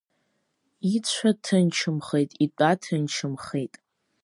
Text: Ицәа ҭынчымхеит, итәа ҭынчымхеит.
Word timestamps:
Ицәа 0.93 1.31
ҭынчымхеит, 1.43 2.29
итәа 2.43 2.71
ҭынчымхеит. 2.81 3.73